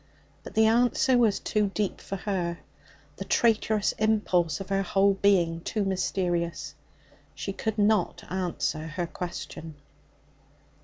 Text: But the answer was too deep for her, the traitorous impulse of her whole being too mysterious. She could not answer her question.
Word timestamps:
But 0.41 0.55
the 0.55 0.65
answer 0.65 1.15
was 1.15 1.39
too 1.39 1.67
deep 1.75 2.01
for 2.01 2.15
her, 2.15 2.57
the 3.17 3.23
traitorous 3.23 3.91
impulse 3.99 4.59
of 4.59 4.69
her 4.69 4.81
whole 4.81 5.13
being 5.13 5.61
too 5.61 5.85
mysterious. 5.85 6.73
She 7.35 7.53
could 7.53 7.77
not 7.77 8.23
answer 8.27 8.79
her 8.87 9.05
question. 9.05 9.75